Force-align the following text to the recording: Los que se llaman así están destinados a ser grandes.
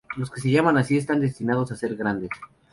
Los 0.17 0.31
que 0.31 0.41
se 0.41 0.49
llaman 0.49 0.79
así 0.79 0.97
están 0.97 1.21
destinados 1.21 1.71
a 1.71 1.75
ser 1.75 1.95
grandes. 1.95 2.31